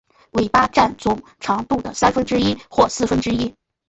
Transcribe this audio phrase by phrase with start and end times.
[0.31, 3.53] 尾巴占总长度的三分之一或四分之一。